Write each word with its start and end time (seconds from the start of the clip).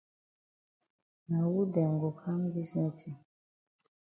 Na 1.29 1.39
wu 1.51 1.59
dem 1.73 1.91
go 2.01 2.09
kam 2.21 2.41
dis 2.53 2.69
meetin? 2.79 3.15